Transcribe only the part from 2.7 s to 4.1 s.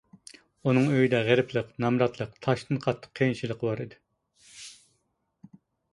قاتتىق قىيىنچىلىق بار ئىدى.